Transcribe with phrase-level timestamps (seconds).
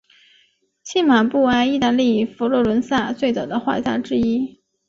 [0.83, 4.59] 契马布埃意大利佛罗伦萨最早的画家之一。